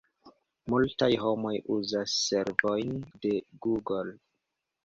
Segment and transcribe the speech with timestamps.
[0.73, 3.35] Multaj homoj uzas servojn de
[3.67, 4.09] Google.